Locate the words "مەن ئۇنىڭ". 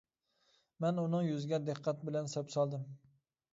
0.85-1.27